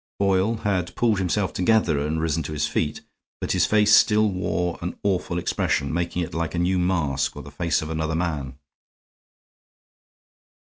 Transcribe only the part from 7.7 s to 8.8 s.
of another man.